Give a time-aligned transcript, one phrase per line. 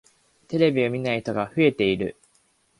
[0.47, 2.17] テレビを見ない人が増えている。